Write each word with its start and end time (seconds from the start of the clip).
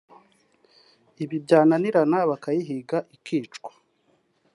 ibi 1.23 1.35
byananirana 1.43 2.17
bakayihiga 2.29 2.97
ikicwa 3.15 3.71